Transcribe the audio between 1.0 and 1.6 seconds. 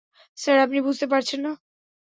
পারছেন না।